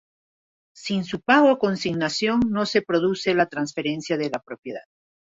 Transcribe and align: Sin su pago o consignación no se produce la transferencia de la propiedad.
Sin 0.75 1.03
su 1.03 1.21
pago 1.21 1.51
o 1.51 1.59
consignación 1.59 2.39
no 2.49 2.65
se 2.65 2.81
produce 2.81 3.35
la 3.35 3.45
transferencia 3.45 4.17
de 4.17 4.31
la 4.31 4.39
propiedad. 4.39 4.81